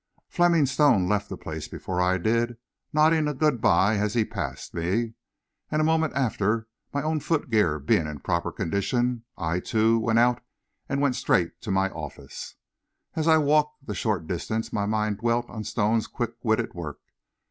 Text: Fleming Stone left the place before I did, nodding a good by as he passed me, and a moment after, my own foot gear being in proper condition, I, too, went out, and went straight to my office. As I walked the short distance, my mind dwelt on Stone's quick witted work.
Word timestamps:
Fleming 0.27 0.65
Stone 0.65 1.07
left 1.07 1.29
the 1.29 1.37
place 1.37 1.67
before 1.67 2.01
I 2.01 2.17
did, 2.17 2.57
nodding 2.91 3.27
a 3.27 3.35
good 3.35 3.61
by 3.61 3.97
as 3.99 4.15
he 4.15 4.25
passed 4.25 4.73
me, 4.73 5.13
and 5.69 5.79
a 5.79 5.83
moment 5.85 6.13
after, 6.15 6.67
my 6.91 7.03
own 7.03 7.19
foot 7.19 7.51
gear 7.51 7.77
being 7.77 8.07
in 8.07 8.19
proper 8.19 8.51
condition, 8.51 9.25
I, 9.37 9.59
too, 9.59 9.99
went 9.99 10.17
out, 10.17 10.41
and 10.89 11.01
went 11.01 11.17
straight 11.17 11.61
to 11.61 11.69
my 11.69 11.91
office. 11.91 12.55
As 13.15 13.27
I 13.27 13.37
walked 13.37 13.85
the 13.85 13.93
short 13.93 14.25
distance, 14.25 14.73
my 14.73 14.87
mind 14.87 15.19
dwelt 15.19 15.47
on 15.51 15.63
Stone's 15.63 16.07
quick 16.07 16.31
witted 16.41 16.73
work. 16.73 16.97